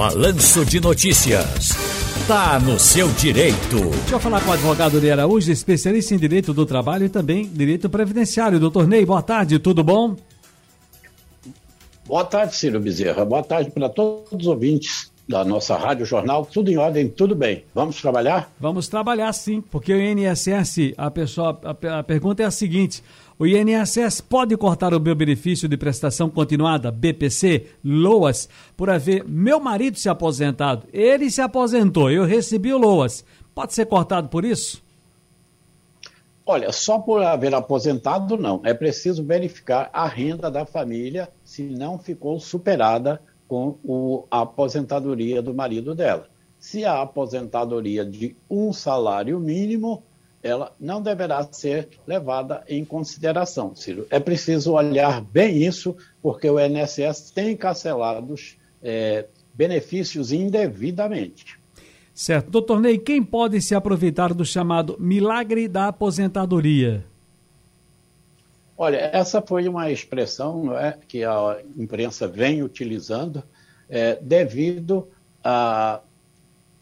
Balanço 0.00 0.64
de 0.64 0.80
Notícias. 0.80 1.76
Tá 2.26 2.58
no 2.58 2.80
seu 2.80 3.06
direito. 3.08 3.76
Deixa 3.90 4.14
eu 4.14 4.18
falar 4.18 4.42
com 4.42 4.48
o 4.48 4.54
advogado 4.54 4.98
Ney 4.98 5.10
Araújo, 5.10 5.52
especialista 5.52 6.14
em 6.14 6.18
direito 6.18 6.54
do 6.54 6.64
trabalho 6.64 7.04
e 7.04 7.10
também 7.10 7.46
direito 7.46 7.90
previdenciário. 7.90 8.58
Doutor 8.58 8.88
Ney, 8.88 9.04
boa 9.04 9.20
tarde, 9.20 9.58
tudo 9.58 9.84
bom? 9.84 10.16
Boa 12.06 12.24
tarde, 12.24 12.56
Ciro 12.56 12.80
Bezerra. 12.80 13.26
Boa 13.26 13.42
tarde 13.42 13.70
para 13.70 13.90
todos 13.90 14.32
os 14.32 14.46
ouvintes 14.46 15.12
da 15.28 15.44
nossa 15.44 15.76
Rádio 15.76 16.06
Jornal. 16.06 16.46
Tudo 16.46 16.70
em 16.70 16.78
ordem, 16.78 17.06
tudo 17.06 17.34
bem. 17.34 17.62
Vamos 17.74 18.00
trabalhar? 18.00 18.50
Vamos 18.58 18.88
trabalhar 18.88 19.30
sim, 19.34 19.60
porque 19.60 19.92
o 19.92 20.00
INSS, 20.00 20.94
a, 20.96 21.10
pessoa, 21.10 21.60
a, 21.62 21.98
a 21.98 22.02
pergunta 22.02 22.42
é 22.42 22.46
a 22.46 22.50
seguinte: 22.50 23.02
o 23.40 23.46
INSS 23.46 24.20
pode 24.20 24.54
cortar 24.54 24.92
o 24.92 25.00
meu 25.00 25.14
benefício 25.14 25.66
de 25.66 25.74
prestação 25.74 26.28
continuada, 26.28 26.90
BPC, 26.90 27.68
LOAS, 27.82 28.50
por 28.76 28.90
haver 28.90 29.24
meu 29.26 29.58
marido 29.58 29.98
se 29.98 30.10
aposentado. 30.10 30.86
Ele 30.92 31.30
se 31.30 31.40
aposentou, 31.40 32.10
eu 32.10 32.26
recebi 32.26 32.70
o 32.70 32.76
LOAS. 32.76 33.24
Pode 33.54 33.72
ser 33.72 33.86
cortado 33.86 34.28
por 34.28 34.44
isso? 34.44 34.82
Olha, 36.44 36.70
só 36.70 36.98
por 36.98 37.22
haver 37.22 37.54
aposentado, 37.54 38.36
não. 38.36 38.60
É 38.62 38.74
preciso 38.74 39.24
verificar 39.24 39.88
a 39.90 40.06
renda 40.06 40.50
da 40.50 40.66
família 40.66 41.26
se 41.42 41.62
não 41.62 41.98
ficou 41.98 42.38
superada 42.38 43.22
com 43.48 43.78
o, 43.82 44.26
a 44.30 44.42
aposentadoria 44.42 45.40
do 45.40 45.54
marido 45.54 45.94
dela. 45.94 46.28
Se 46.58 46.84
a 46.84 47.00
aposentadoria 47.00 48.04
de 48.04 48.36
um 48.50 48.70
salário 48.70 49.40
mínimo, 49.40 50.02
ela 50.42 50.72
não 50.80 51.02
deverá 51.02 51.46
ser 51.50 51.88
levada 52.06 52.64
em 52.68 52.84
consideração, 52.84 53.74
Ciro. 53.74 54.06
É 54.10 54.18
preciso 54.18 54.72
olhar 54.72 55.20
bem 55.20 55.62
isso, 55.64 55.96
porque 56.22 56.48
o 56.48 56.58
INSS 56.58 57.30
tem 57.30 57.56
cancelado 57.56 58.34
é, 58.82 59.26
benefícios 59.52 60.32
indevidamente. 60.32 61.58
Certo. 62.14 62.50
Doutor 62.50 62.80
Ney, 62.80 62.98
quem 62.98 63.22
pode 63.22 63.60
se 63.60 63.74
aproveitar 63.74 64.32
do 64.32 64.44
chamado 64.44 64.96
milagre 64.98 65.68
da 65.68 65.88
aposentadoria? 65.88 67.04
Olha, 68.76 69.10
essa 69.12 69.42
foi 69.42 69.68
uma 69.68 69.90
expressão 69.90 70.76
é, 70.76 70.96
que 71.06 71.22
a 71.22 71.60
imprensa 71.76 72.26
vem 72.26 72.62
utilizando 72.62 73.42
é, 73.88 74.18
devido 74.20 75.06
à 75.44 76.00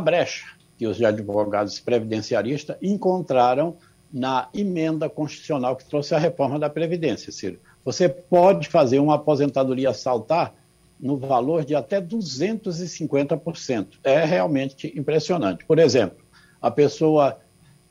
brecha 0.00 0.59
que 0.80 0.86
os 0.86 0.98
advogados 1.02 1.78
previdenciaristas 1.78 2.74
encontraram 2.80 3.76
na 4.10 4.48
emenda 4.54 5.10
constitucional 5.10 5.76
que 5.76 5.84
trouxe 5.84 6.14
a 6.14 6.18
reforma 6.18 6.58
da 6.58 6.70
Previdência, 6.70 7.30
Ciro. 7.30 7.60
Você 7.84 8.08
pode 8.08 8.66
fazer 8.66 8.98
uma 8.98 9.16
aposentadoria 9.16 9.92
saltar 9.92 10.54
no 10.98 11.18
valor 11.18 11.66
de 11.66 11.74
até 11.74 12.00
250%. 12.00 13.98
É 14.02 14.24
realmente 14.24 14.90
impressionante. 14.98 15.66
Por 15.66 15.78
exemplo, 15.78 16.24
a 16.62 16.70
pessoa 16.70 17.38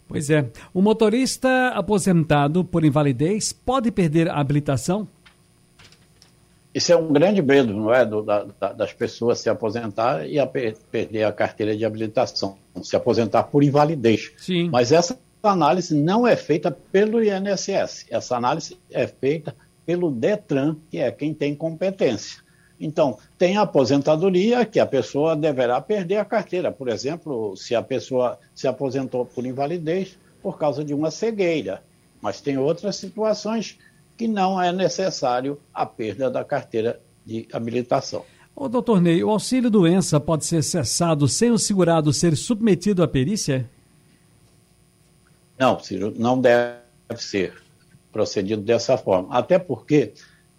Pois 0.06 0.28
é. 0.28 0.50
O 0.75 0.83
motorista 0.83 1.69
aposentado 1.69 2.62
por 2.65 2.84
invalidez 2.84 3.53
pode 3.53 3.92
perder 3.92 4.28
a 4.28 4.41
habilitação? 4.41 5.06
Isso 6.72 6.92
é 6.92 6.97
um 6.97 7.12
grande 7.12 7.42
medo, 7.42 7.75
não 7.75 7.92
é, 7.92 8.04
do, 8.04 8.22
da, 8.22 8.44
das 8.72 8.92
pessoas 8.92 9.41
se 9.41 9.50
aposentar 9.50 10.26
e 10.26 10.38
a 10.38 10.47
per, 10.47 10.76
perder 10.91 11.25
a 11.25 11.32
carteira 11.32 11.76
de 11.76 11.84
habilitação, 11.84 12.56
se 12.82 12.94
aposentar 12.94 13.44
por 13.44 13.64
invalidez. 13.64 14.32
Sim. 14.36 14.69
Mas 14.70 14.92
essa 14.92 15.19
análise 15.42 15.94
não 15.94 16.26
é 16.26 16.36
feita 16.36 16.70
pelo 16.70 17.22
INSS, 17.22 18.06
essa 18.09 18.36
análise 18.36 18.78
é 18.91 19.06
feita 19.06 19.54
pelo 19.84 20.10
DETRAN, 20.10 20.76
que 20.91 20.98
é 20.98 21.10
quem 21.10 21.34
tem 21.34 21.54
competência. 21.54 22.41
Então, 22.78 23.19
tem 23.36 23.59
a 23.59 23.62
aposentadoria 23.62 24.64
que 24.64 24.80
a 24.80 24.86
pessoa 24.86 25.36
deverá 25.36 25.80
perder 25.82 26.16
a 26.16 26.25
carteira. 26.25 26.72
Por 26.72 26.88
exemplo, 26.88 27.54
se 27.54 27.75
a 27.75 27.82
pessoa 27.82 28.38
se 28.54 28.66
aposentou 28.66 29.26
por 29.26 29.44
invalidez 29.44 30.16
por 30.42 30.59
causa 30.59 30.82
de 30.82 30.94
uma 30.94 31.10
cegueira. 31.10 31.82
Mas 32.22 32.41
tem 32.41 32.56
outras 32.56 32.97
situações 32.97 33.78
que 34.20 34.28
não 34.28 34.60
é 34.60 34.70
necessário 34.70 35.58
a 35.72 35.86
perda 35.86 36.31
da 36.31 36.44
carteira 36.44 37.00
de 37.25 37.48
habilitação. 37.54 38.22
Ô, 38.54 38.69
doutor 38.69 39.00
Ney, 39.00 39.25
o 39.25 39.31
auxílio 39.31 39.70
doença 39.70 40.20
pode 40.20 40.44
ser 40.44 40.62
cessado 40.62 41.26
sem 41.26 41.50
o 41.50 41.56
segurado 41.56 42.12
ser 42.12 42.36
submetido 42.36 43.03
à 43.03 43.09
perícia? 43.09 43.66
Não, 45.59 45.80
Ciro, 45.80 46.12
não 46.19 46.38
deve 46.38 46.76
ser 47.16 47.62
procedido 48.12 48.60
dessa 48.60 48.98
forma. 48.98 49.34
Até 49.34 49.59
porque 49.59 50.12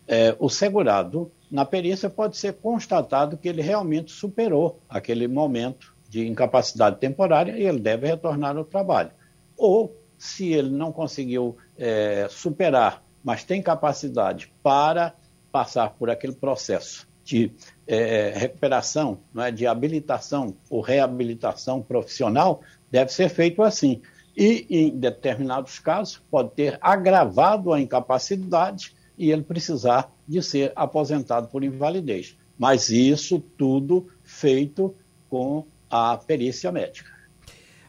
é, 0.08 0.36
o 0.40 0.50
segurado, 0.50 1.32
na 1.52 1.64
perícia, 1.64 2.10
pode 2.10 2.38
ser 2.38 2.54
constatado 2.54 3.38
que 3.38 3.48
ele 3.48 3.62
realmente 3.62 4.12
superou 4.12 4.80
aquele 4.90 5.28
momento 5.28 5.94
de 6.10 6.28
incapacidade 6.28 6.98
temporária 6.98 7.56
e 7.56 7.64
ele 7.68 7.80
deve 7.80 8.08
retornar 8.08 8.58
ao 8.58 8.66
trabalho. 8.66 9.12
Ou, 9.56 9.96
se 10.18 10.52
ele 10.52 10.72
não 10.72 10.92
conseguiu 10.92 11.56
é, 11.78 12.26
superar 12.28 13.04
mas 13.24 13.44
tem 13.44 13.62
capacidade 13.62 14.52
para 14.64 15.14
passar 15.52 15.92
por 15.92 16.10
aquele 16.10 16.34
processo 16.34 17.08
de 17.24 17.52
é, 17.88 18.34
recuperação, 18.36 19.20
não 19.34 19.44
é, 19.44 19.52
de 19.52 19.68
habilitação 19.68 20.56
ou 20.70 20.82
reabilitação 20.82 21.82
profissional, 21.82 22.62
deve 22.90 23.12
ser 23.12 23.30
feito 23.30 23.62
assim. 23.62 24.02
E, 24.36 24.66
em 24.70 24.90
determinados 24.98 25.78
casos, 25.80 26.22
pode 26.32 26.52
ter 26.52 26.78
agravado 26.82 27.74
a 27.74 27.80
incapacidade 27.80 28.96
e 29.18 29.30
ele 29.32 29.44
precisar 29.44 30.12
de 30.28 30.42
ser 30.42 30.72
aposentado 30.76 31.48
por 31.48 31.64
invalidez. 31.64 32.38
Mas 32.58 32.90
isso 32.90 33.40
tudo 33.58 34.08
feito 34.24 34.96
com 35.30 35.66
a 35.90 36.18
perícia 36.18 36.72
médica. 36.72 37.12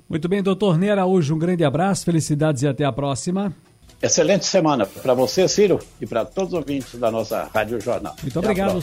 Muito 0.09 0.29
bem, 0.29 0.43
doutor 0.43 0.77
Ney 0.77 0.91
Araújo, 0.91 1.35
um 1.35 1.39
grande 1.39 1.65
abraço, 1.65 2.05
felicidades 2.05 2.63
e 2.63 2.69
até 2.69 2.85
a 2.85 2.93
próxima. 2.93 3.55
Excelente 4.03 4.45
semana 4.45 4.85
para 4.85 5.15
você, 5.15 5.47
Ciro, 5.47 5.79
e 6.01 6.07
para 6.07 6.25
todos 6.25 6.53
os 6.53 6.59
ouvintes 6.59 6.99
da 6.99 7.09
nossa 7.09 7.49
Rádio 7.55 7.81
Jornal. 7.81 8.17
Muito 8.21 8.37
obrigado. 8.41 8.83